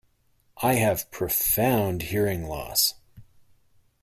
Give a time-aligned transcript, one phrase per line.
[0.63, 2.95] I have profound hearing loss.